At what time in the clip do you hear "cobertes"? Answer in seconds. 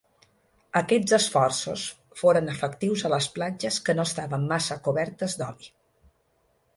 4.89-5.37